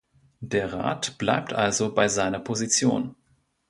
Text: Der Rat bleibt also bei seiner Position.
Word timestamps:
Der 0.39 0.73
Rat 0.73 1.19
bleibt 1.19 1.53
also 1.53 1.93
bei 1.93 2.07
seiner 2.07 2.39
Position. 2.39 3.13